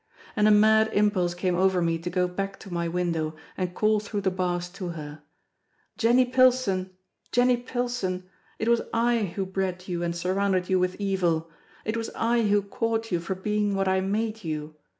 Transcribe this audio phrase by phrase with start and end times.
[0.35, 3.99] And a mad impulse came over me to go back to my window and call
[3.99, 5.21] through the bars to her:
[5.95, 6.97] "Jenny Pilson!
[7.31, 8.27] Jenny Pilson!
[8.57, 11.51] It was I who bred you and surrounded you with evil!
[11.85, 14.73] It was I who caught you for being what I made you!